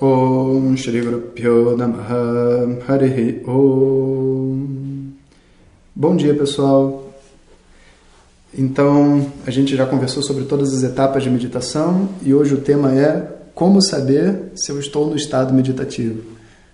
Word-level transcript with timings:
Guru 0.00 1.20
Pyo 1.34 1.76
Namaha 1.76 2.78
Harihi 2.88 3.42
Om 3.46 5.10
Bom 5.94 6.16
dia 6.16 6.34
pessoal! 6.34 7.12
Então, 8.56 9.30
a 9.46 9.50
gente 9.50 9.76
já 9.76 9.84
conversou 9.84 10.22
sobre 10.22 10.44
todas 10.44 10.72
as 10.72 10.82
etapas 10.82 11.22
de 11.22 11.28
meditação 11.28 12.08
e 12.22 12.32
hoje 12.32 12.54
o 12.54 12.62
tema 12.62 12.98
é 12.98 13.30
como 13.54 13.82
saber 13.82 14.52
se 14.54 14.72
eu 14.72 14.80
estou 14.80 15.06
no 15.06 15.16
estado 15.16 15.52
meditativo. 15.52 16.22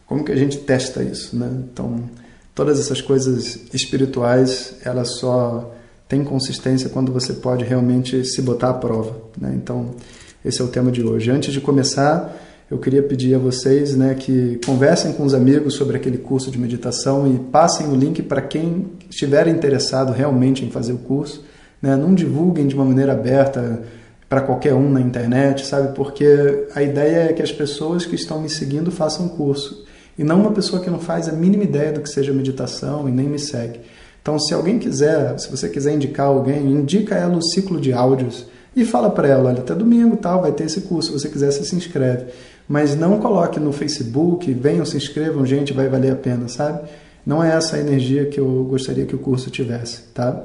Como 0.06 0.24
que 0.24 0.30
a 0.30 0.36
gente 0.36 0.58
testa 0.58 1.02
isso, 1.02 1.36
né? 1.36 1.50
Então, 1.64 2.08
todas 2.54 2.78
essas 2.78 3.00
coisas 3.00 3.58
espirituais, 3.74 4.76
elas 4.84 5.18
só 5.18 5.74
têm 6.08 6.22
consistência 6.22 6.88
quando 6.90 7.12
você 7.12 7.32
pode 7.32 7.64
realmente 7.64 8.24
se 8.24 8.40
botar 8.40 8.70
à 8.70 8.74
prova, 8.74 9.16
né? 9.36 9.52
Então, 9.52 9.96
esse 10.44 10.60
é 10.60 10.64
o 10.64 10.68
tema 10.68 10.92
de 10.92 11.02
hoje. 11.02 11.28
Antes 11.28 11.52
de 11.52 11.60
começar, 11.60 12.45
eu 12.68 12.78
queria 12.78 13.02
pedir 13.02 13.34
a 13.36 13.38
vocês 13.38 13.94
né, 13.94 14.14
que 14.14 14.58
conversem 14.66 15.12
com 15.12 15.24
os 15.24 15.34
amigos 15.34 15.74
sobre 15.74 15.96
aquele 15.96 16.18
curso 16.18 16.50
de 16.50 16.58
meditação 16.58 17.32
e 17.32 17.38
passem 17.38 17.86
o 17.86 17.94
link 17.94 18.22
para 18.22 18.42
quem 18.42 18.86
estiver 19.08 19.46
interessado 19.46 20.12
realmente 20.12 20.64
em 20.64 20.70
fazer 20.70 20.92
o 20.92 20.98
curso. 20.98 21.44
Né? 21.80 21.94
Não 21.94 22.12
divulguem 22.12 22.66
de 22.66 22.74
uma 22.74 22.84
maneira 22.84 23.12
aberta 23.12 23.82
para 24.28 24.40
qualquer 24.40 24.74
um 24.74 24.90
na 24.90 25.00
internet, 25.00 25.64
sabe? 25.64 25.94
Porque 25.94 26.66
a 26.74 26.82
ideia 26.82 27.30
é 27.30 27.32
que 27.32 27.40
as 27.40 27.52
pessoas 27.52 28.04
que 28.04 28.16
estão 28.16 28.40
me 28.40 28.48
seguindo 28.48 28.90
façam 28.90 29.26
o 29.26 29.30
curso 29.30 29.86
e 30.18 30.24
não 30.24 30.40
uma 30.40 30.50
pessoa 30.50 30.82
que 30.82 30.90
não 30.90 30.98
faz 30.98 31.28
a 31.28 31.32
mínima 31.32 31.62
ideia 31.62 31.92
do 31.92 32.00
que 32.00 32.10
seja 32.10 32.32
meditação 32.32 33.08
e 33.08 33.12
nem 33.12 33.28
me 33.28 33.38
segue. 33.38 33.78
Então, 34.20 34.40
se 34.40 34.52
alguém 34.52 34.80
quiser, 34.80 35.38
se 35.38 35.48
você 35.48 35.68
quiser 35.68 35.94
indicar 35.94 36.26
alguém, 36.26 36.66
indica 36.66 37.14
ela 37.14 37.36
o 37.36 37.42
ciclo 37.42 37.80
de 37.80 37.92
áudios 37.92 38.48
e 38.74 38.84
fala 38.84 39.08
para 39.08 39.28
ela, 39.28 39.50
olha, 39.50 39.60
até 39.60 39.72
domingo 39.72 40.16
tal 40.16 40.42
vai 40.42 40.50
ter 40.50 40.64
esse 40.64 40.80
curso, 40.80 41.12
se 41.12 41.20
você 41.20 41.28
quiser 41.28 41.52
você 41.52 41.62
se 41.62 41.76
inscreve 41.76 42.26
mas 42.68 42.96
não 42.96 43.18
coloque 43.18 43.60
no 43.60 43.72
Facebook, 43.72 44.52
venham, 44.52 44.84
se 44.84 44.96
inscrevam, 44.96 45.46
gente, 45.46 45.72
vai 45.72 45.88
valer 45.88 46.12
a 46.12 46.16
pena, 46.16 46.48
sabe? 46.48 46.88
Não 47.24 47.42
é 47.42 47.54
essa 47.54 47.76
a 47.76 47.80
energia 47.80 48.26
que 48.26 48.38
eu 48.38 48.66
gostaria 48.68 49.04
que 49.04 49.14
o 49.14 49.18
curso 49.18 49.50
tivesse, 49.50 50.02
tá? 50.14 50.44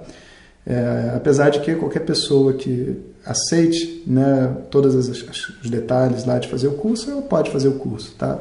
É, 0.66 1.14
apesar 1.16 1.50
de 1.50 1.60
que 1.60 1.76
qualquer 1.76 2.02
pessoa 2.02 2.54
que 2.54 2.96
aceite 3.26 4.04
né, 4.06 4.56
todos 4.70 4.96
os 4.96 5.70
detalhes 5.70 6.26
lá 6.26 6.38
de 6.38 6.48
fazer 6.48 6.68
o 6.68 6.74
curso, 6.74 7.10
ela 7.10 7.22
pode 7.22 7.52
fazer 7.52 7.68
o 7.68 7.74
curso, 7.74 8.16
tá? 8.18 8.40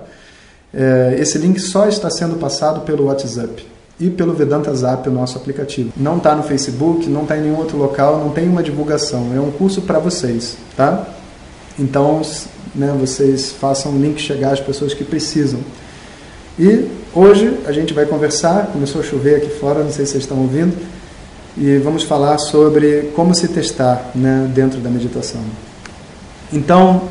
É, 0.73 1.17
esse 1.19 1.39
link 1.39 1.59
só 1.59 1.89
está 1.89 2.09
sendo 2.11 2.37
passado 2.37 2.83
pelo 2.83 3.07
WhatsApp 3.07 3.67
e 3.99 4.09
pelo 4.09 4.33
Vedanta 4.33 4.73
Zap, 4.75 5.07
o 5.09 5.13
nosso 5.13 5.37
aplicativo. 5.37 5.93
Não 5.97 6.17
está 6.17 6.35
no 6.35 6.43
Facebook, 6.43 7.09
não 7.09 7.23
está 7.23 7.37
em 7.37 7.43
nenhum 7.43 7.59
outro 7.59 7.77
local, 7.77 8.19
não 8.19 8.31
tem 8.31 8.49
uma 8.49 8.63
divulgação. 8.63 9.35
É 9.35 9.41
um 9.41 9.51
curso 9.51 9.83
para 9.83 9.99
vocês, 9.99 10.57
tá? 10.77 11.07
Então, 11.79 12.23
né, 12.75 12.95
vocês 12.99 13.53
façam 13.53 13.93
o 13.93 13.99
link 13.99 14.21
chegar 14.21 14.53
às 14.53 14.61
pessoas 14.61 14.95
que 14.95 15.05
precisam. 15.05 15.61
E 16.59 16.87
hoje 17.15 17.59
a 17.67 17.73
gente 17.73 17.93
vai 17.93 18.07
conversar, 18.07 18.67
começou 18.73 19.01
a 19.01 19.05
chover 19.05 19.37
aqui 19.37 19.49
fora, 19.49 19.83
não 19.83 19.91
sei 19.91 20.05
se 20.05 20.13
vocês 20.13 20.25
estão 20.25 20.39
ouvindo, 20.39 20.77
e 21.57 21.79
vamos 21.79 22.03
falar 22.05 22.39
sobre 22.39 23.11
como 23.15 23.35
se 23.35 23.49
testar 23.49 24.11
né, 24.15 24.51
dentro 24.55 24.81
da 24.81 24.89
meditação. 24.89 25.41
Então, 26.53 27.03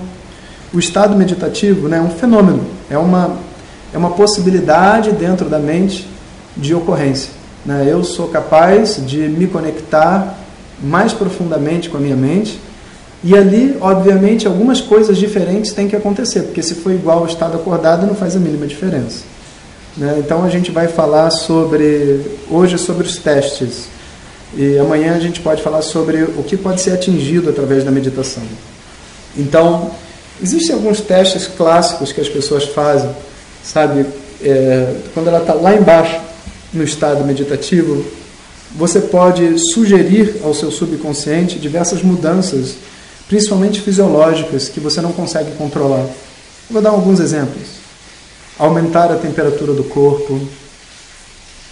o 0.74 0.80
estado 0.80 1.16
meditativo 1.16 1.88
né, 1.88 1.98
é 1.98 2.02
um 2.02 2.10
fenômeno, 2.10 2.64
é 2.90 2.98
uma, 2.98 3.38
é 3.94 3.98
uma 3.98 4.12
possibilidade 4.12 5.12
dentro 5.12 5.50
da 5.50 5.60
mente 5.60 6.08
de 6.56 6.74
ocorrência. 6.74 7.32
Né? 7.66 7.86
Eu 7.88 8.04
sou 8.04 8.28
capaz 8.28 9.04
de 9.06 9.18
me 9.28 9.48
conectar 9.48 10.38
mais 10.82 11.12
profundamente 11.12 11.90
com 11.90 11.98
a 11.98 12.00
minha 12.00 12.16
mente 12.16 12.60
e 13.24 13.36
ali, 13.36 13.76
obviamente, 13.82 14.48
algumas 14.48 14.80
coisas 14.80 15.18
diferentes 15.18 15.74
têm 15.74 15.88
que 15.88 15.96
acontecer, 15.96 16.44
porque 16.44 16.64
se 16.64 16.76
for 16.76 16.94
igual 16.94 17.20
ao 17.20 17.26
estado 17.26 17.58
acordado, 17.58 18.08
não 18.08 18.16
faz 18.16 18.36
a 18.36 18.40
mínima 18.40 18.66
diferença. 18.66 19.24
Né? 19.98 20.16
Então 20.20 20.44
a 20.44 20.50
gente 20.50 20.72
vai 20.72 20.88
falar 20.88 21.30
sobre 21.30 22.22
hoje 22.50 22.78
sobre 22.78 23.06
os 23.06 23.18
testes 23.18 23.90
e 24.56 24.78
amanhã 24.78 25.16
a 25.16 25.20
gente 25.20 25.42
pode 25.42 25.62
falar 25.62 25.82
sobre 25.82 26.24
o 26.24 26.44
que 26.44 26.56
pode 26.56 26.82
ser 26.82 26.92
atingido 26.92 27.50
através 27.50 27.84
da 27.84 27.92
meditação. 27.92 28.44
Então 29.38 29.92
existem 30.42 30.74
alguns 30.74 31.02
testes 31.02 31.46
clássicos 31.48 32.14
que 32.14 32.22
as 32.22 32.30
pessoas 32.30 32.66
fazem, 32.66 33.10
sabe? 33.62 34.06
É, 34.42 34.96
quando 35.14 35.28
ela 35.28 35.40
está 35.40 35.54
lá 35.54 35.76
embaixo 35.76 36.22
no 36.72 36.84
estado 36.84 37.26
meditativo, 37.26 38.06
você 38.76 39.02
pode 39.02 39.60
sugerir 39.74 40.38
ao 40.44 40.54
seu 40.54 40.72
subconsciente 40.72 41.60
diversas 41.60 42.02
mudanças 42.02 42.76
principalmente 43.30 43.80
fisiológicas, 43.80 44.68
que 44.68 44.80
você 44.80 45.00
não 45.00 45.14
consegue 45.14 45.52
controlar. 45.52 46.06
Vou 46.70 46.82
dar 46.82 46.90
alguns 46.90 47.20
exemplos. 47.20 47.80
Aumentar 48.58 49.12
a 49.12 49.16
temperatura 49.16 49.72
do 49.72 49.84
corpo, 49.84 50.42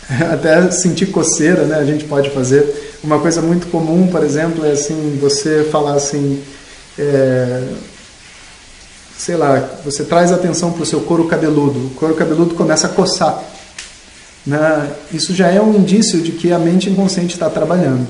até 0.32 0.70
sentir 0.72 1.08
coceira, 1.08 1.64
né? 1.66 1.76
A 1.76 1.84
gente 1.84 2.06
pode 2.06 2.30
fazer. 2.30 3.00
Uma 3.04 3.20
coisa 3.20 3.42
muito 3.42 3.68
comum, 3.68 4.08
por 4.08 4.24
exemplo, 4.24 4.66
é 4.66 4.72
assim, 4.72 5.18
você 5.20 5.64
falar 5.72 5.96
assim, 5.96 6.42
é, 6.98 7.64
sei 9.18 9.36
lá, 9.36 9.70
você 9.84 10.04
traz 10.04 10.32
atenção 10.32 10.72
para 10.72 10.84
o 10.84 10.86
seu 10.86 11.02
couro 11.02 11.26
cabeludo, 11.26 11.88
o 11.88 11.90
couro 11.92 12.16
cabeludo 12.16 12.56
começa 12.56 12.88
a 12.88 12.90
coçar. 12.90 13.44
Né? 14.46 14.92
Isso 15.12 15.34
já 15.34 15.50
é 15.50 15.62
um 15.62 15.76
indício 15.76 16.22
de 16.22 16.32
que 16.32 16.52
a 16.52 16.60
mente 16.60 16.90
inconsciente 16.90 17.34
está 17.34 17.50
trabalhando. 17.50 18.08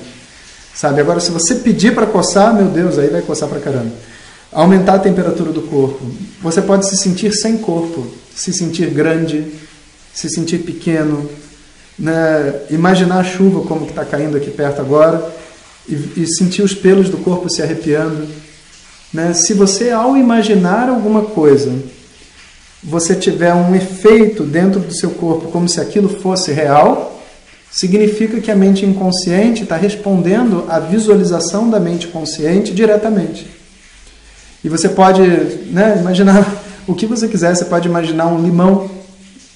Sabe? 0.77 1.01
Agora, 1.01 1.19
se 1.19 1.31
você 1.31 1.55
pedir 1.55 1.95
para 1.95 2.05
coçar, 2.05 2.53
meu 2.53 2.67
Deus, 2.67 2.99
aí 2.99 3.07
vai 3.07 3.23
coçar 3.23 3.49
para 3.49 3.59
caramba. 3.59 3.91
Aumentar 4.51 4.93
a 4.93 4.99
temperatura 4.99 5.51
do 5.51 5.63
corpo. 5.63 5.99
Você 6.39 6.61
pode 6.61 6.87
se 6.87 6.95
sentir 6.95 7.33
sem 7.33 7.57
corpo, 7.57 8.05
se 8.35 8.53
sentir 8.53 8.91
grande, 8.91 9.43
se 10.13 10.29
sentir 10.29 10.59
pequeno, 10.59 11.27
né? 11.97 12.61
imaginar 12.69 13.21
a 13.21 13.23
chuva 13.23 13.61
como 13.61 13.85
que 13.85 13.91
está 13.91 14.05
caindo 14.05 14.37
aqui 14.37 14.51
perto 14.51 14.79
agora 14.79 15.27
e, 15.89 15.95
e, 16.15 16.27
sentir 16.27 16.61
os 16.61 16.75
pelos 16.75 17.09
do 17.09 17.17
corpo 17.17 17.49
se 17.49 17.63
arrepiando. 17.63 18.27
Né? 19.11 19.33
Se 19.33 19.55
você, 19.55 19.89
ao 19.89 20.15
imaginar 20.15 20.89
alguma 20.89 21.23
coisa, 21.23 21.73
você 22.83 23.15
tiver 23.15 23.51
um 23.51 23.73
efeito 23.73 24.43
dentro 24.43 24.79
do 24.79 24.93
seu 24.93 25.09
corpo 25.09 25.49
como 25.49 25.67
se 25.67 25.81
aquilo 25.81 26.07
fosse 26.07 26.51
real, 26.51 27.16
significa 27.77 28.41
que 28.41 28.49
a 28.49 28.55
mente 28.55 28.83
inconsciente 28.83 29.61
está 29.61 29.77
respondendo 29.77 30.65
à 30.67 30.79
visualização 30.79 31.69
da 31.69 31.79
mente 31.79 32.07
consciente 32.07 32.73
diretamente. 32.73 33.47
E 34.63 34.67
você 34.67 34.89
pode 34.89 35.21
né, 35.21 35.97
imaginar 35.99 36.43
o 36.87 36.95
que 36.95 37.05
você 37.05 37.27
quiser, 37.27 37.55
você 37.55 37.65
pode 37.65 37.87
imaginar 37.87 38.27
um 38.27 38.41
limão 38.41 38.89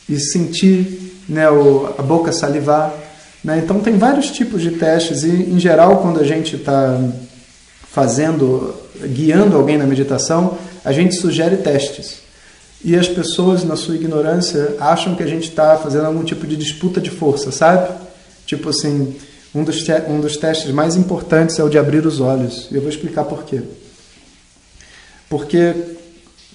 e 0.08 0.20
sentir 0.20 1.16
né, 1.28 1.48
a 1.48 2.02
boca 2.04 2.32
salivar. 2.32 2.94
Né? 3.44 3.60
Então, 3.64 3.80
tem 3.80 3.98
vários 3.98 4.30
tipos 4.30 4.62
de 4.62 4.70
testes, 4.72 5.24
e 5.24 5.32
em 5.32 5.60
geral, 5.60 5.98
quando 5.98 6.20
a 6.20 6.24
gente 6.24 6.58
está 6.58 7.00
fazendo, 7.92 8.76
guiando 9.04 9.58
alguém 9.58 9.80
na 9.80 9.86
meditação, 9.88 10.60
a 10.86 10.92
gente 10.92 11.16
sugere 11.16 11.58
testes. 11.58 12.22
E 12.86 12.96
as 12.96 13.08
pessoas, 13.08 13.64
na 13.64 13.76
sua 13.76 13.96
ignorância, 13.96 14.76
acham 14.80 15.16
que 15.16 15.24
a 15.24 15.28
gente 15.28 15.50
está 15.50 15.76
fazendo 15.78 16.06
algum 16.06 16.24
tipo 16.24 16.46
de 16.46 16.56
disputa 16.56 17.02
de 17.02 17.10
força, 17.10 17.52
sabe? 17.52 18.11
Tipo 18.52 18.68
assim, 18.68 19.16
um 19.56 19.64
dos, 19.64 19.82
um 20.10 20.20
dos 20.20 20.36
testes 20.36 20.72
mais 20.72 20.98
importantes 20.98 21.58
é 21.58 21.64
o 21.64 21.70
de 21.70 21.78
abrir 21.78 22.06
os 22.06 22.20
olhos. 22.20 22.68
E 22.70 22.76
eu 22.76 22.82
vou 22.82 22.90
explicar 22.90 23.24
por 23.24 23.46
quê. 23.46 23.62
Porque 25.30 25.74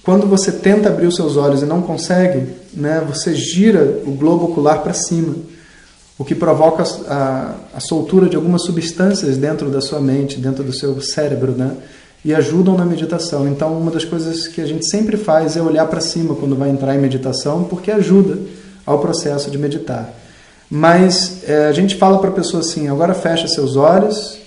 quando 0.04 0.26
você 0.26 0.52
tenta 0.52 0.90
abrir 0.90 1.06
os 1.06 1.16
seus 1.16 1.38
olhos 1.38 1.62
e 1.62 1.64
não 1.64 1.81
consegue, 1.81 2.48
né, 2.75 3.02
você 3.08 3.34
gira 3.34 4.02
o 4.04 4.10
globo 4.10 4.44
ocular 4.44 4.82
para 4.82 4.93
cima, 4.93 5.37
o 6.19 6.25
que 6.25 6.34
provoca 6.34 6.82
a, 7.08 7.54
a, 7.72 7.81
soltura 7.81 8.28
de 8.28 8.37
algumas 8.37 8.60
substâncias 8.60 9.38
dentro 9.38 9.70
da 9.70 9.81
sua 9.81 9.99
mente, 9.99 10.38
dentro 10.38 10.62
do 10.62 10.75
seu 10.75 11.00
cérebro, 11.00 11.52
né? 11.52 11.78
e 12.22 12.34
ajudam 12.34 12.76
na 12.76 12.84
meditação. 12.84 13.49
Então, 13.49 13.72
uma 13.72 13.90
das 13.90 14.04
coisas 14.04 14.46
que 14.46 14.60
a 14.60 14.66
gente 14.66 14.87
sempre 14.87 15.16
faz 15.16 15.56
é 15.56 15.62
olhar 15.62 15.87
para 15.87 16.02
cima 16.02 16.34
quando 16.34 16.56
vai 16.56 16.69
entrar 16.69 16.94
em 16.94 16.99
meditação, 16.99 17.64
porque 17.64 17.90
ajuda 17.90 18.38
ao 18.84 18.99
processo 18.99 19.50
de 19.50 19.56
meditar. 19.56 20.12
Mas 20.70 21.42
é, 21.48 21.66
a 21.66 21.72
gente 21.72 21.96
fala 21.96 22.18
para 22.18 22.30
a 22.30 22.32
pessoa 22.32 22.60
assim: 22.60 22.88
agora 22.88 23.14
fecha 23.14 23.46
seus 23.46 23.76
olhos 23.76 24.38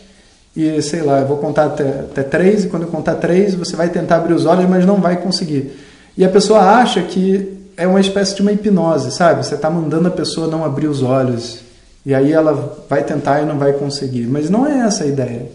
e 0.56 0.82
sei 0.82 1.02
lá, 1.02 1.20
eu 1.20 1.28
vou 1.28 1.38
contar 1.38 1.66
até, 1.66 1.88
até 1.88 2.24
três, 2.24 2.66
e 2.66 2.68
quando 2.68 2.84
eu 2.84 2.90
contar 2.90 3.16
três, 3.16 3.56
você 3.56 3.76
vai 3.76 3.90
tentar 3.90 4.18
abrir 4.18 4.34
os 4.34 4.46
olhos, 4.46 4.68
mas 4.68 4.86
não 4.86 4.98
vai 4.98 5.18
conseguir. 5.18 5.78
E 6.18 6.26
a 6.26 6.30
pessoa 6.30 6.60
acha 6.60 7.02
que 7.02 7.58
é 7.78 7.88
uma 7.88 8.02
espécie 8.02 8.36
de 8.36 8.42
uma 8.42 8.52
hipnose, 8.52 9.12
sabe? 9.12 9.46
Você 9.46 9.56
está 9.56 9.70
mandando 9.70 10.10
a 10.10 10.12
pessoa 10.12 10.48
não 10.48 10.66
abrir 10.66 10.88
os 10.88 11.02
olhos 11.02 11.60
e 12.06 12.14
aí 12.14 12.34
ela 12.34 12.84
vai 12.90 13.04
tentar 13.04 13.42
e 13.42 13.46
não 13.46 13.58
vai 13.58 13.72
conseguir. 13.74 14.28
Mas 14.28 14.50
não 14.50 14.68
é 14.68 14.80
essa 14.80 15.06
a 15.06 15.08
ideia. 15.08 15.50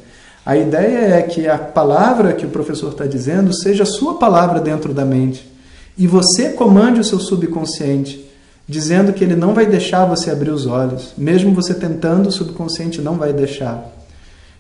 A 0.47 0.57
ideia 0.57 1.17
é 1.17 1.23
que 1.23 1.49
a 1.49 1.59
palavra 1.59 2.33
que 2.33 2.47
o 2.47 2.51
professor 2.51 2.93
está 2.93 3.07
dizendo 3.07 3.53
seja 3.55 3.83
a 3.83 3.87
sua 3.87 4.15
palavra 4.15 4.61
dentro 4.61 4.95
da 4.95 5.05
mente 5.05 5.51
e 5.97 6.07
você 6.07 6.51
comande 6.51 7.01
o 7.01 7.05
seu 7.05 7.19
subconsciente, 7.19 8.25
dizendo 8.69 9.13
que 9.13 9.23
ele 9.23 9.37
não 9.37 9.55
vai 9.55 9.67
deixar 9.67 10.07
você 10.07 10.31
abrir 10.31 10.51
os 10.51 10.67
olhos, 10.67 11.13
mesmo 11.17 11.53
você 11.53 11.75
tentando, 11.75 12.29
o 12.29 12.33
subconsciente 12.33 13.01
não 13.01 13.17
vai 13.17 13.33
deixar. 13.33 13.93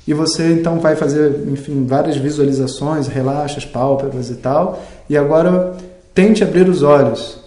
E 0.07 0.13
você 0.13 0.53
então 0.53 0.79
vai 0.79 0.95
fazer, 0.97 1.47
enfim, 1.51 1.87
várias 1.87 2.17
visualizações, 2.17 3.07
relaxa 3.07 3.59
as 3.59 3.65
pálpebras 3.65 4.29
e 4.29 4.35
tal, 4.35 4.83
e 5.09 5.17
agora 5.17 5.75
tente 6.13 6.45
abrir 6.45 6.69
os 6.69 6.83
olhos. 6.83 7.39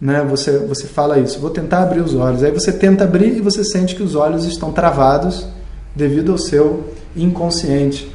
Né? 0.00 0.26
Você, 0.28 0.58
você 0.58 0.86
fala 0.86 1.18
isso, 1.18 1.38
vou 1.38 1.50
tentar 1.50 1.82
abrir 1.82 2.00
os 2.00 2.14
olhos. 2.14 2.42
Aí 2.42 2.50
você 2.50 2.72
tenta 2.72 3.04
abrir 3.04 3.36
e 3.36 3.40
você 3.40 3.62
sente 3.62 3.94
que 3.94 4.02
os 4.02 4.14
olhos 4.14 4.46
estão 4.46 4.72
travados 4.72 5.46
devido 5.94 6.32
ao 6.32 6.38
seu 6.38 6.84
inconsciente. 7.14 8.10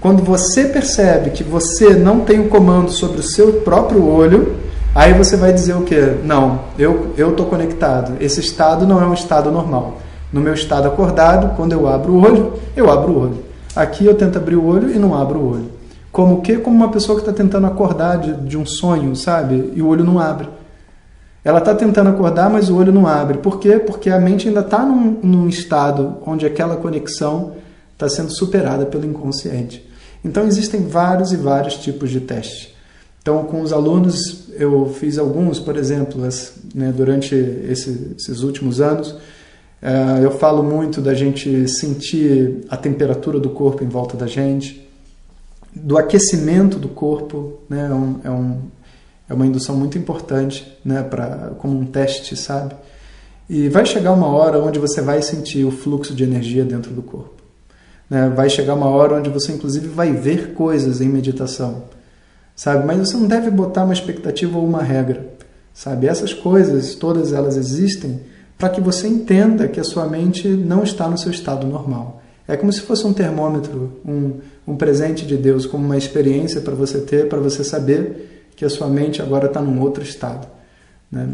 Quando 0.00 0.22
você 0.22 0.64
percebe 0.64 1.30
que 1.30 1.44
você 1.44 1.90
não 1.90 2.20
tem 2.20 2.40
o 2.40 2.48
comando 2.48 2.90
sobre 2.90 3.20
o 3.20 3.22
seu 3.22 3.54
próprio 3.60 4.06
olho, 4.06 4.56
aí 4.94 5.12
você 5.14 5.36
vai 5.36 5.52
dizer 5.52 5.74
o 5.74 5.82
quê? 5.82 6.16
Não, 6.24 6.60
eu 6.78 7.12
eu 7.16 7.30
estou 7.30 7.46
conectado. 7.46 8.16
Esse 8.20 8.40
estado 8.40 8.86
não 8.86 9.02
é 9.02 9.06
um 9.06 9.14
estado 9.14 9.50
normal. 9.50 9.98
No 10.32 10.40
meu 10.40 10.54
estado 10.54 10.86
acordado, 10.86 11.56
quando 11.56 11.72
eu 11.72 11.88
abro 11.88 12.12
o 12.12 12.22
olho, 12.22 12.54
eu 12.76 12.90
abro 12.90 13.12
o 13.12 13.20
olho. 13.20 13.38
Aqui 13.74 14.04
eu 14.04 14.14
tento 14.14 14.38
abrir 14.38 14.56
o 14.56 14.66
olho 14.66 14.90
e 14.90 14.98
não 14.98 15.14
abro 15.14 15.38
o 15.38 15.52
olho. 15.52 15.70
Como 16.12 16.36
o 16.36 16.40
quê? 16.40 16.56
Como 16.56 16.76
uma 16.76 16.90
pessoa 16.90 17.16
que 17.16 17.22
está 17.22 17.32
tentando 17.32 17.66
acordar 17.66 18.18
de, 18.18 18.32
de 18.48 18.56
um 18.56 18.66
sonho, 18.66 19.14
sabe? 19.14 19.72
E 19.74 19.82
o 19.82 19.86
olho 19.86 20.04
não 20.04 20.18
abre. 20.18 20.48
Ela 21.44 21.58
está 21.58 21.74
tentando 21.74 22.10
acordar, 22.10 22.50
mas 22.50 22.68
o 22.68 22.76
olho 22.76 22.92
não 22.92 23.06
abre. 23.06 23.38
Por 23.38 23.58
quê? 23.58 23.78
Porque 23.78 24.10
a 24.10 24.18
mente 24.18 24.48
ainda 24.48 24.60
está 24.60 24.84
num, 24.84 25.18
num, 25.22 25.48
estado 25.48 26.18
onde 26.26 26.44
aquela 26.44 26.76
conexão 26.76 27.52
está 27.92 28.08
sendo 28.08 28.30
superada 28.30 28.84
pelo 28.84 29.06
inconsciente. 29.06 29.88
Então 30.24 30.46
existem 30.46 30.86
vários 30.86 31.32
e 31.32 31.36
vários 31.36 31.76
tipos 31.76 32.10
de 32.10 32.20
teste. 32.20 32.76
Então, 33.22 33.44
com 33.44 33.60
os 33.60 33.72
alunos, 33.72 34.49
eu 34.62 34.94
fiz 34.98 35.18
alguns, 35.18 35.58
por 35.58 35.76
exemplo, 35.76 36.20
né, 36.74 36.92
durante 36.94 37.34
esse, 37.34 38.14
esses 38.16 38.42
últimos 38.42 38.80
anos. 38.80 39.10
Uh, 39.82 40.22
eu 40.22 40.30
falo 40.30 40.62
muito 40.62 41.00
da 41.00 41.14
gente 41.14 41.66
sentir 41.68 42.66
a 42.68 42.76
temperatura 42.76 43.40
do 43.40 43.50
corpo 43.50 43.82
em 43.82 43.88
volta 43.88 44.16
da 44.16 44.26
gente, 44.26 44.86
do 45.74 45.96
aquecimento 45.96 46.78
do 46.78 46.88
corpo, 46.88 47.60
né, 47.68 47.88
é 47.90 47.94
um, 47.94 48.20
é 48.24 48.30
um 48.30 48.58
é 49.30 49.32
uma 49.32 49.46
indução 49.46 49.76
muito 49.76 49.96
importante, 49.96 50.76
né, 50.84 51.04
para 51.04 51.52
como 51.58 51.78
um 51.78 51.86
teste, 51.86 52.36
sabe? 52.36 52.74
E 53.48 53.68
vai 53.68 53.86
chegar 53.86 54.12
uma 54.12 54.26
hora 54.26 54.58
onde 54.58 54.80
você 54.80 55.00
vai 55.00 55.22
sentir 55.22 55.64
o 55.64 55.70
fluxo 55.70 56.12
de 56.14 56.24
energia 56.24 56.64
dentro 56.64 56.92
do 56.92 57.00
corpo. 57.00 57.34
Né? 58.08 58.28
Vai 58.28 58.50
chegar 58.50 58.74
uma 58.74 58.86
hora 58.86 59.14
onde 59.14 59.30
você, 59.30 59.52
inclusive, 59.52 59.86
vai 59.86 60.12
ver 60.12 60.52
coisas 60.52 61.00
em 61.00 61.08
meditação, 61.08 61.84
sabe? 62.60 62.86
Mas 62.86 62.98
você 62.98 63.16
não 63.16 63.26
deve 63.26 63.50
botar 63.50 63.84
uma 63.84 63.94
expectativa 63.94 64.58
ou 64.58 64.66
uma 64.66 64.82
regra, 64.82 65.26
sabe? 65.72 66.06
Essas 66.06 66.34
coisas, 66.34 66.94
todas 66.94 67.32
elas 67.32 67.56
existem 67.56 68.20
para 68.58 68.68
que 68.68 68.82
você 68.82 69.08
entenda 69.08 69.66
que 69.66 69.80
a 69.80 69.84
sua 69.84 70.06
mente 70.06 70.46
não 70.46 70.82
está 70.82 71.08
no 71.08 71.16
seu 71.16 71.30
estado 71.30 71.66
normal. 71.66 72.20
É 72.46 72.58
como 72.58 72.70
se 72.70 72.82
fosse 72.82 73.06
um 73.06 73.14
termômetro, 73.14 73.98
um, 74.04 74.32
um 74.68 74.76
presente 74.76 75.24
de 75.24 75.38
Deus, 75.38 75.64
como 75.64 75.86
uma 75.86 75.96
experiência 75.96 76.60
para 76.60 76.74
você 76.74 77.00
ter, 77.00 77.30
para 77.30 77.38
você 77.38 77.64
saber 77.64 78.50
que 78.54 78.62
a 78.66 78.68
sua 78.68 78.88
mente 78.88 79.22
agora 79.22 79.46
está 79.46 79.62
num 79.62 79.80
outro 79.80 80.02
estado. 80.02 80.46
Né? 81.10 81.28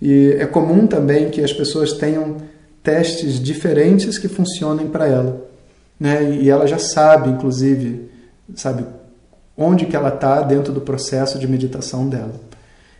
E 0.00 0.34
é 0.38 0.46
comum 0.46 0.86
também 0.86 1.28
que 1.28 1.44
as 1.44 1.52
pessoas 1.52 1.92
tenham 1.92 2.38
testes 2.82 3.38
diferentes 3.38 4.16
que 4.16 4.28
funcionem 4.28 4.86
para 4.86 5.06
ela. 5.06 5.46
Né? 5.98 6.38
E 6.40 6.48
ela 6.48 6.66
já 6.66 6.78
sabe, 6.78 7.28
inclusive, 7.28 8.08
sabe 8.54 8.82
onde 9.60 9.84
que 9.84 9.94
ela 9.94 10.08
está 10.08 10.40
dentro 10.40 10.72
do 10.72 10.80
processo 10.80 11.38
de 11.38 11.46
meditação 11.46 12.08
dela. 12.08 12.32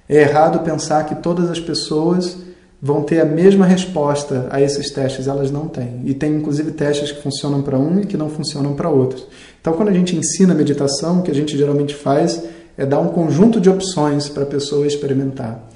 É 0.06 0.20
errado 0.20 0.60
pensar 0.60 1.06
que 1.06 1.14
todas 1.14 1.50
as 1.50 1.58
pessoas 1.58 2.36
vão 2.82 3.02
ter 3.02 3.20
a 3.20 3.24
mesma 3.24 3.64
resposta 3.64 4.46
a 4.50 4.60
esses 4.60 4.90
testes, 4.90 5.26
elas 5.26 5.50
não 5.50 5.66
têm. 5.68 6.02
E 6.04 6.12
tem 6.12 6.34
inclusive 6.34 6.72
testes 6.72 7.12
que 7.12 7.22
funcionam 7.22 7.62
para 7.62 7.78
um 7.78 8.00
e 8.00 8.06
que 8.06 8.16
não 8.16 8.28
funcionam 8.28 8.74
para 8.74 8.90
outros. 8.90 9.26
Então, 9.60 9.72
quando 9.72 9.88
a 9.88 9.92
gente 9.92 10.14
ensina 10.14 10.54
meditação, 10.54 11.20
o 11.20 11.22
que 11.22 11.30
a 11.30 11.34
gente 11.34 11.56
geralmente 11.56 11.94
faz 11.94 12.42
é 12.76 12.84
dar 12.84 13.00
um 13.00 13.08
conjunto 13.08 13.60
de 13.60 13.68
opções 13.68 14.28
para 14.28 14.42
a 14.42 14.46
pessoa 14.46 14.86
experimentar, 14.86 15.66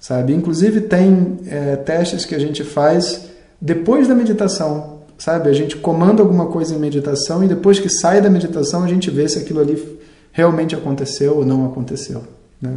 sabe? 0.00 0.32
Inclusive 0.32 0.82
tem 0.82 1.38
é, 1.46 1.76
testes 1.76 2.24
que 2.24 2.34
a 2.34 2.38
gente 2.38 2.64
faz 2.64 3.26
depois 3.60 4.08
da 4.08 4.14
meditação, 4.14 5.00
sabe? 5.18 5.48
A 5.48 5.52
gente 5.52 5.76
comanda 5.76 6.22
alguma 6.22 6.46
coisa 6.46 6.74
em 6.74 6.78
meditação 6.78 7.44
e 7.44 7.48
depois 7.48 7.78
que 7.78 7.88
sai 7.88 8.20
da 8.20 8.30
meditação 8.30 8.82
a 8.82 8.88
gente 8.88 9.10
vê 9.10 9.28
se 9.28 9.38
aquilo 9.38 9.60
ali 9.60 9.93
realmente 10.34 10.74
aconteceu 10.74 11.38
ou 11.38 11.46
não 11.46 11.64
aconteceu, 11.64 12.24
né? 12.60 12.76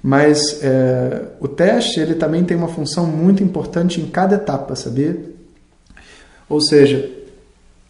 Mas 0.00 0.62
é, 0.62 1.22
o 1.40 1.48
teste 1.48 1.98
ele 1.98 2.14
também 2.14 2.44
tem 2.44 2.56
uma 2.56 2.68
função 2.68 3.06
muito 3.06 3.42
importante 3.42 4.00
em 4.00 4.06
cada 4.06 4.36
etapa, 4.36 4.76
sabia? 4.76 5.18
Ou 6.48 6.60
seja, 6.60 7.10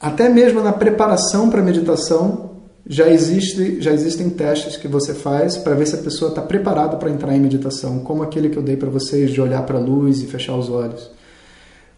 até 0.01 0.29
mesmo 0.29 0.63
na 0.63 0.73
preparação 0.73 1.51
para 1.51 1.61
a 1.61 1.65
meditação, 1.65 2.51
já, 2.87 3.09
existe, 3.09 3.81
já 3.81 3.93
existem 3.93 4.31
testes 4.31 4.77
que 4.77 4.89
você 4.89 5.13
faz 5.13 5.57
para 5.57 5.75
ver 5.75 5.87
se 5.87 5.97
a 5.97 5.99
pessoa 5.99 6.29
está 6.31 6.41
preparada 6.41 6.97
para 6.97 7.11
entrar 7.11 7.35
em 7.35 7.41
meditação, 7.41 7.99
como 7.99 8.23
aquele 8.23 8.49
que 8.49 8.57
eu 8.57 8.63
dei 8.63 8.77
para 8.77 8.89
vocês 8.89 9.31
de 9.31 9.41
olhar 9.41 9.63
para 9.65 9.79
a 9.79 9.83
luz 9.83 10.23
e 10.23 10.27
fechar 10.27 10.57
os 10.57 10.71
olhos. 10.71 11.11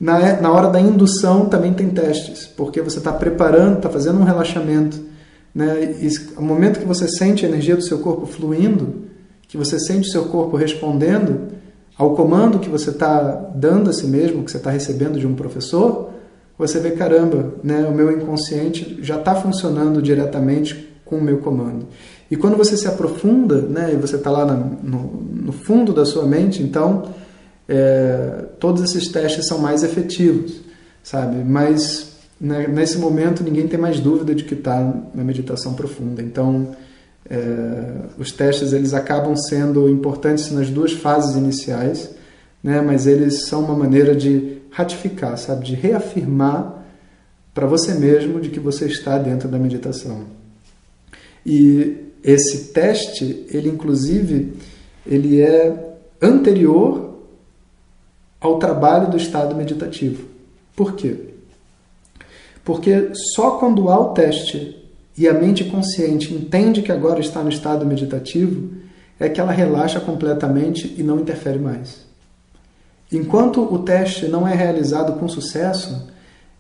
Na, 0.01 0.41
na 0.41 0.51
hora 0.51 0.69
da 0.69 0.81
indução 0.81 1.47
também 1.47 1.73
tem 1.73 1.91
testes, 1.91 2.47
porque 2.47 2.81
você 2.81 2.99
está 2.99 3.13
preparando, 3.13 3.77
está 3.77 3.91
fazendo 3.91 4.19
um 4.19 4.25
relaxamento. 4.25 4.99
Né? 5.57 5.97
O 6.37 6.43
momento 6.43 6.79
que 6.79 6.85
você 6.85 7.09
sente 7.09 7.47
a 7.47 7.49
energia 7.49 7.75
do 7.75 7.83
seu 7.83 8.01
corpo 8.01 8.27
fluindo, 8.27 9.07
que 9.49 9.57
você 9.57 9.81
sente 9.81 10.07
o 10.07 10.13
seu 10.13 10.27
corpo 10.27 10.55
respondendo 10.55 11.49
ao 11.97 12.15
comando 12.15 12.59
que 12.59 12.69
você 12.69 12.91
está 12.91 13.19
dando 13.55 13.89
a 13.89 13.93
si 13.95 14.07
mesmo, 14.07 14.45
que 14.45 14.51
você 14.51 14.59
está 14.59 14.71
recebendo 14.71 15.19
de 15.19 15.27
um 15.27 15.35
professor, 15.35 16.11
você 16.59 16.79
vê, 16.79 16.91
caramba, 16.91 17.55
né, 17.65 17.87
o 17.87 17.95
meu 17.95 18.13
inconsciente 18.13 18.99
já 19.01 19.17
está 19.17 19.35
funcionando 19.35 20.03
diretamente 20.03 20.95
com 21.07 21.17
o 21.17 21.23
meu 21.23 21.39
comando. 21.39 21.87
E 22.31 22.37
quando 22.37 22.55
você 22.55 22.77
se 22.77 22.87
aprofunda, 22.87 23.63
né, 23.63 23.93
e 23.95 23.97
você 23.97 24.17
está 24.17 24.31
lá 24.31 24.45
no, 24.45 25.23
no, 25.33 25.53
fundo 25.53 25.95
da 25.95 26.05
sua 26.05 26.27
mente, 26.27 26.63
então 26.63 27.13
é, 27.67 28.45
todos 28.61 28.83
esses 28.83 29.09
testes 29.09 29.47
são 29.47 29.57
mais 29.59 29.83
efetivos, 29.83 30.61
sabe? 31.03 31.43
Mas 31.43 32.16
nesse 32.41 32.99
momento 32.99 33.43
ninguém 33.43 33.67
tem 33.67 33.79
mais 33.79 33.99
dúvida 33.99 34.35
de 34.35 34.45
que 34.45 34.55
está 34.55 34.81
na 35.15 35.25
meditação 35.25 35.75
profunda. 35.75 36.23
Então 36.23 36.77
é, 37.29 37.39
os 38.19 38.31
testes 38.31 38.73
eles 38.73 38.95
acabam 38.95 39.35
sendo 39.37 39.89
importantes 39.89 40.51
nas 40.51 40.71
duas 40.71 40.93
fases 40.93 41.37
iniciais, 41.37 42.11
né, 42.63 42.81
mas 42.81 43.07
eles 43.07 43.47
são 43.47 43.65
uma 43.65 43.75
maneira 43.75 44.15
de 44.15 44.59
ratificar, 44.71 45.37
sabe, 45.39 45.65
de 45.65 45.75
reafirmar 45.75 46.85
para 47.55 47.67
você 47.67 47.95
mesmo 47.95 48.41
de 48.41 48.51
que 48.51 48.61
você 48.61 48.87
está 48.87 49.19
dentro 49.19 49.49
da 49.49 49.59
meditação. 49.59 50.25
E 51.45 51.97
esse 52.23 52.73
teste, 52.73 53.47
ele 53.51 53.69
inclusive, 53.69 54.53
ele 55.07 55.41
é 55.41 55.97
anterior 56.21 57.15
ao 58.41 58.59
trabalho 58.59 59.11
do 59.11 59.17
estado 59.17 59.55
meditativo. 59.55 60.25
Por 60.75 60.95
quê? 60.95 61.36
Porque 62.67 63.13
só 63.15 63.53
quando 63.53 63.89
há 63.89 63.99
o 63.99 64.13
teste 64.13 64.77
e 65.17 65.29
a 65.29 65.33
mente 65.33 65.63
consciente 65.63 66.35
entende 66.35 66.83
que 66.83 66.91
agora 66.91 67.21
está 67.21 67.41
no 67.41 67.49
estado 67.49 67.87
meditativo, 67.87 68.71
é 69.21 69.29
que 69.29 69.41
ela 69.41 69.53
relaxa 69.53 70.01
completamente 70.01 70.93
e 70.99 71.03
não 71.05 71.21
interfere 71.21 71.61
mais. 71.61 72.05
Enquanto 73.11 73.63
o 73.73 73.79
teste 73.79 74.27
não 74.27 74.49
é 74.49 74.53
realizado 74.53 75.17
com 75.17 75.29
sucesso, 75.29 76.09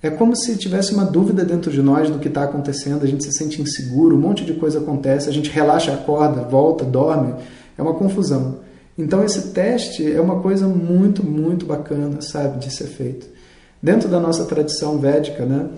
é 0.00 0.08
como 0.08 0.36
se 0.36 0.56
tivesse 0.56 0.94
uma 0.94 1.04
dúvida 1.04 1.44
dentro 1.44 1.72
de 1.72 1.82
nós 1.82 2.08
do 2.08 2.20
que 2.20 2.28
está 2.28 2.44
acontecendo, 2.44 3.02
a 3.02 3.08
gente 3.08 3.24
se 3.24 3.32
sente 3.32 3.60
inseguro, 3.60 4.14
um 4.14 4.20
monte 4.20 4.44
de 4.44 4.54
coisa 4.54 4.78
acontece, 4.78 5.28
a 5.28 5.32
gente 5.32 5.50
relaxa, 5.50 5.92
acorda, 5.92 6.42
volta, 6.42 6.84
dorme, 6.84 7.34
é 7.76 7.82
uma 7.82 7.94
confusão. 7.94 8.60
Então 8.96 9.24
esse 9.24 9.48
teste 9.48 10.08
é 10.08 10.20
uma 10.20 10.38
coisa 10.38 10.68
muito, 10.68 11.26
muito 11.26 11.66
bacana, 11.66 12.20
sabe, 12.20 12.60
de 12.60 12.72
ser 12.72 12.86
feito. 12.86 13.26
Dentro 13.82 14.08
da 14.08 14.20
nossa 14.20 14.44
tradição 14.44 14.98
védica, 14.98 15.44
né, 15.44 15.68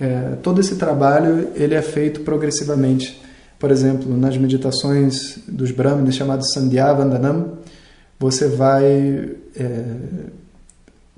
é, 0.00 0.36
todo 0.42 0.60
esse 0.60 0.76
trabalho 0.76 1.50
ele 1.54 1.74
é 1.74 1.82
feito 1.82 2.20
progressivamente. 2.20 3.20
Por 3.58 3.70
exemplo, 3.70 4.16
nas 4.16 4.36
meditações 4.38 5.38
dos 5.46 5.70
Brahmanes 5.70 6.14
chamadas 6.14 6.52
Sandhya 6.52 6.92
Vandanam, 6.94 7.58
você 8.18 8.48
vai 8.48 9.32
é, 9.54 9.84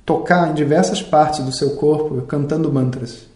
tocar 0.04 0.50
em 0.50 0.54
diversas 0.54 1.00
partes 1.00 1.44
do 1.44 1.52
seu 1.52 1.76
corpo 1.76 2.22
cantando 2.22 2.72
mantras. 2.72 3.26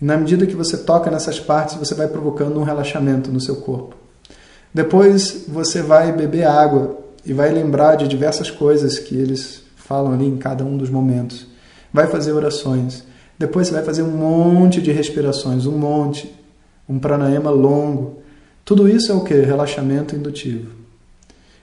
E 0.00 0.04
na 0.04 0.16
medida 0.16 0.46
que 0.46 0.54
você 0.54 0.76
toca 0.76 1.10
nessas 1.10 1.40
partes, 1.40 1.74
você 1.74 1.94
vai 1.94 2.06
provocando 2.06 2.58
um 2.60 2.62
relaxamento 2.62 3.32
no 3.32 3.40
seu 3.40 3.56
corpo. 3.56 3.96
Depois 4.72 5.46
você 5.48 5.82
vai 5.82 6.12
beber 6.12 6.44
água 6.44 6.98
e 7.26 7.32
vai 7.32 7.50
lembrar 7.50 7.96
de 7.96 8.06
diversas 8.06 8.48
coisas 8.48 8.98
que 8.98 9.16
eles 9.16 9.62
falam 9.74 10.12
ali 10.12 10.26
em 10.26 10.36
cada 10.36 10.64
um 10.64 10.76
dos 10.76 10.88
momentos. 10.88 11.46
Vai 11.92 12.06
fazer 12.06 12.32
orações. 12.32 13.02
Depois 13.38 13.68
você 13.68 13.74
vai 13.74 13.84
fazer 13.84 14.02
um 14.02 14.10
monte 14.10 14.82
de 14.82 14.90
respirações, 14.90 15.64
um 15.64 15.78
monte, 15.78 16.34
um 16.88 16.98
pranayama 16.98 17.50
longo. 17.50 18.18
Tudo 18.64 18.88
isso 18.88 19.12
é 19.12 19.14
o 19.14 19.22
que? 19.22 19.34
Relaxamento 19.34 20.16
indutivo. 20.16 20.70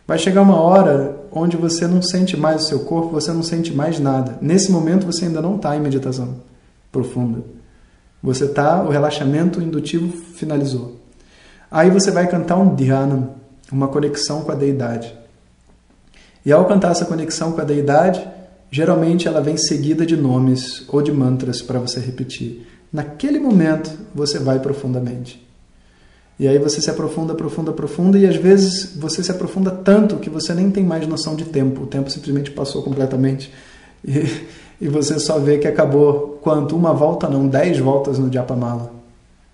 Vai 0.07 0.17
chegar 0.17 0.41
uma 0.41 0.59
hora 0.59 1.17
onde 1.31 1.57
você 1.57 1.87
não 1.87 2.01
sente 2.01 2.37
mais 2.37 2.63
o 2.63 2.67
seu 2.67 2.79
corpo, 2.81 3.09
você 3.09 3.33
não 3.33 3.43
sente 3.43 3.73
mais 3.73 3.99
nada. 3.99 4.37
Nesse 4.41 4.71
momento 4.71 5.05
você 5.05 5.25
ainda 5.25 5.41
não 5.41 5.55
está 5.55 5.75
em 5.75 5.81
meditação 5.81 6.35
profunda. 6.91 7.43
Você 8.23 8.45
está, 8.45 8.81
o 8.81 8.89
relaxamento 8.89 9.61
indutivo 9.61 10.15
finalizou. 10.33 10.95
Aí 11.69 11.89
você 11.89 12.09
vai 12.09 12.27
cantar 12.27 12.55
um 12.55 12.73
dhyana, 12.73 13.31
uma 13.71 13.87
conexão 13.87 14.43
com 14.43 14.51
a 14.51 14.55
deidade. 14.55 15.13
E 16.45 16.51
ao 16.51 16.65
cantar 16.65 16.91
essa 16.91 17.05
conexão 17.05 17.51
com 17.51 17.61
a 17.61 17.65
deidade, 17.65 18.25
geralmente 18.71 19.27
ela 19.27 19.41
vem 19.41 19.57
seguida 19.57 20.05
de 20.05 20.15
nomes 20.15 20.83
ou 20.87 21.01
de 21.01 21.11
mantras 21.11 21.61
para 21.61 21.79
você 21.79 21.99
repetir. 21.99 22.67
Naquele 22.91 23.39
momento 23.39 23.91
você 24.13 24.39
vai 24.39 24.59
profundamente. 24.59 25.45
E 26.37 26.47
aí 26.47 26.59
você 26.59 26.81
se 26.81 26.89
aprofunda, 26.89 27.33
aprofunda, 27.33 27.71
aprofunda, 27.71 28.19
e 28.19 28.25
às 28.25 28.35
vezes 28.35 28.95
você 28.97 29.23
se 29.23 29.31
aprofunda 29.31 29.71
tanto 29.71 30.17
que 30.17 30.29
você 30.29 30.53
nem 30.53 30.69
tem 30.69 30.83
mais 30.83 31.07
noção 31.07 31.35
de 31.35 31.45
tempo. 31.45 31.83
O 31.83 31.87
tempo 31.87 32.09
simplesmente 32.09 32.51
passou 32.51 32.83
completamente. 32.83 33.51
E, 34.03 34.43
e 34.81 34.87
você 34.89 35.17
só 35.17 35.39
vê 35.39 35.57
que 35.57 35.67
acabou 35.67 36.39
quanto? 36.41 36.75
Uma 36.75 36.93
volta 36.93 37.29
não, 37.29 37.47
dez 37.47 37.79
voltas 37.79 38.19
no 38.19 38.31
Japamala. 38.31 38.93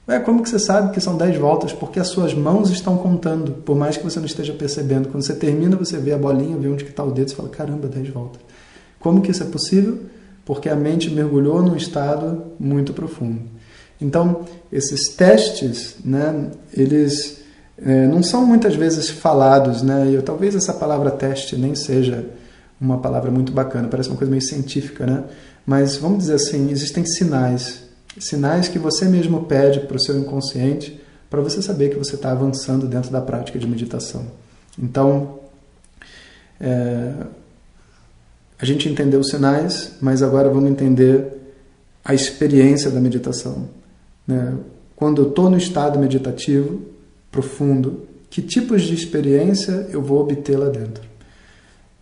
É, 0.07 0.19
como 0.19 0.41
que 0.41 0.49
você 0.49 0.57
sabe 0.57 0.91
que 0.91 0.99
são 0.99 1.15
dez 1.15 1.37
voltas? 1.37 1.71
Porque 1.71 1.99
as 1.99 2.07
suas 2.07 2.33
mãos 2.33 2.71
estão 2.71 2.97
contando, 2.97 3.51
por 3.51 3.77
mais 3.77 3.95
que 3.95 4.03
você 4.03 4.19
não 4.19 4.25
esteja 4.25 4.51
percebendo. 4.51 5.07
Quando 5.09 5.23
você 5.23 5.35
termina, 5.35 5.77
você 5.77 5.97
vê 5.97 6.11
a 6.11 6.17
bolinha, 6.17 6.57
vê 6.57 6.67
onde 6.67 6.83
está 6.83 7.03
o 7.03 7.11
dedo 7.11 7.29
e 7.29 7.35
fala, 7.35 7.49
caramba, 7.49 7.87
dez 7.87 8.09
voltas. 8.09 8.41
Como 9.01 9.21
que 9.21 9.31
isso 9.31 9.43
é 9.43 9.47
possível? 9.47 9.99
Porque 10.45 10.69
a 10.69 10.75
mente 10.75 11.09
mergulhou 11.09 11.61
num 11.61 11.75
estado 11.75 12.43
muito 12.57 12.93
profundo. 12.93 13.41
Então, 13.99 14.45
esses 14.71 15.09
testes, 15.09 15.97
né, 16.03 16.49
eles 16.73 17.41
é, 17.77 18.07
não 18.07 18.23
são 18.23 18.45
muitas 18.45 18.75
vezes 18.75 19.09
falados, 19.09 19.81
né? 19.81 20.07
E 20.07 20.13
eu, 20.15 20.23
talvez 20.23 20.55
essa 20.55 20.73
palavra 20.73 21.11
teste 21.11 21.55
nem 21.55 21.75
seja 21.75 22.25
uma 22.79 22.99
palavra 22.99 23.29
muito 23.29 23.51
bacana, 23.51 23.87
parece 23.87 24.09
uma 24.09 24.17
coisa 24.17 24.31
meio 24.31 24.41
científica, 24.41 25.05
né? 25.05 25.23
Mas 25.65 25.97
vamos 25.97 26.19
dizer 26.19 26.35
assim, 26.35 26.71
existem 26.71 27.05
sinais, 27.05 27.83
sinais 28.19 28.67
que 28.67 28.79
você 28.79 29.05
mesmo 29.05 29.45
pede 29.45 29.81
para 29.81 29.97
o 29.97 29.99
seu 29.99 30.17
inconsciente 30.17 30.99
para 31.29 31.41
você 31.41 31.61
saber 31.61 31.89
que 31.89 31.97
você 31.97 32.15
está 32.15 32.31
avançando 32.31 32.87
dentro 32.87 33.09
da 33.09 33.21
prática 33.21 33.57
de 33.57 33.65
meditação. 33.65 34.25
Então, 34.77 35.39
é, 36.59 37.13
a 38.61 38.65
gente 38.65 38.87
entendeu 38.87 39.19
os 39.19 39.29
sinais, 39.29 39.93
mas 39.99 40.21
agora 40.21 40.47
vamos 40.47 40.69
entender 40.69 41.25
a 42.05 42.13
experiência 42.13 42.91
da 42.91 42.99
meditação. 42.99 43.67
Né? 44.27 44.53
Quando 44.95 45.23
eu 45.23 45.29
estou 45.29 45.49
no 45.49 45.57
estado 45.57 45.97
meditativo 45.97 46.81
profundo, 47.31 48.01
que 48.29 48.41
tipos 48.41 48.83
de 48.83 48.93
experiência 48.93 49.87
eu 49.91 50.01
vou 50.01 50.19
obter 50.19 50.57
lá 50.57 50.69
dentro? 50.69 51.11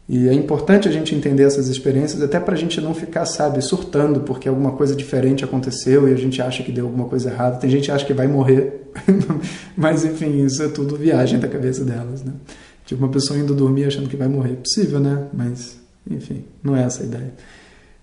E 0.07 0.27
é 0.27 0.33
importante 0.33 0.89
a 0.89 0.91
gente 0.91 1.15
entender 1.15 1.43
essas 1.43 1.67
experiências, 1.67 2.21
até 2.21 2.39
para 2.39 2.55
a 2.55 2.57
gente 2.57 2.81
não 2.81 2.93
ficar, 2.93 3.25
sabe, 3.25 3.61
surtando 3.61 4.21
porque 4.21 4.49
alguma 4.49 4.71
coisa 4.71 4.95
diferente 4.95 5.45
aconteceu 5.45 6.09
e 6.09 6.13
a 6.13 6.17
gente 6.17 6.41
acha 6.41 6.63
que 6.63 6.71
deu 6.71 6.87
alguma 6.87 7.05
coisa 7.05 7.29
errada. 7.29 7.57
Tem 7.57 7.69
gente 7.69 7.85
que 7.85 7.91
acha 7.91 8.05
que 8.05 8.13
vai 8.13 8.27
morrer, 8.27 8.91
mas 9.77 10.03
enfim, 10.03 10.43
isso 10.43 10.61
é 10.63 10.67
tudo 10.67 10.97
viagem 10.97 11.39
da 11.39 11.47
cabeça 11.47 11.85
delas, 11.85 12.23
né? 12.23 12.33
Tipo 12.85 13.03
uma 13.05 13.11
pessoa 13.11 13.39
indo 13.39 13.53
dormir 13.53 13.85
achando 13.85 14.09
que 14.09 14.17
vai 14.17 14.27
morrer. 14.27 14.55
Possível, 14.55 14.99
né? 14.99 15.27
Mas, 15.31 15.78
enfim, 16.09 16.43
não 16.63 16.75
é 16.75 16.83
essa 16.83 17.03
a 17.03 17.05
ideia. 17.05 17.33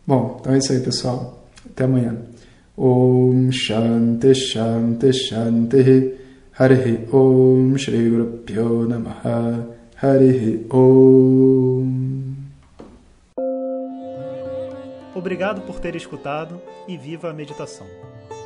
Bom, 0.07 0.39
então 0.41 0.55
é 0.55 0.59
isso 0.59 0.73
aí, 0.73 0.81
pessoal. 0.81 1.47
Até 1.65 1.85
amanhã. 1.85 2.17
Om 2.79 3.51
Shanti 3.51 4.35
Shanti 4.35 5.11
Shanti 5.13 6.13
Harihi 6.59 7.09
Om 7.11 7.77
Shri 7.79 8.11
Guru 8.11 8.43
Pyo 8.45 8.87
Namaha 8.87 9.67
Harihi 9.97 10.67
Om 10.71 12.07
Obrigado 15.15 15.63
por 15.63 15.81
ter 15.81 15.97
escutado 15.97 16.61
e 16.87 16.99
viva 16.99 17.31
a 17.31 17.33
meditação. 17.33 17.87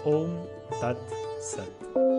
Om 0.07 0.47
Tat 0.81 0.99
Sat. 1.41 2.10